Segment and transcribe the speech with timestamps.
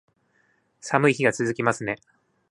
[0.81, 1.97] 寒い日が続きますね